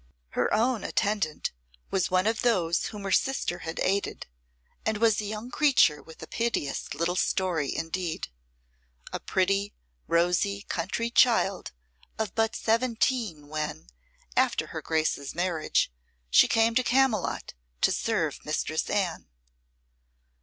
[0.29, 1.51] Her own attendant
[1.91, 4.25] was one of those whom her sister had aided,
[4.83, 8.27] and was a young creature with a piteous little story indeed
[9.13, 9.75] a pretty,
[10.07, 11.71] rosy, country child
[12.17, 13.89] of but seventeen when,
[14.35, 15.91] after her Grace's marriage,
[16.31, 19.27] she came to Camylott to serve Mistress Anne.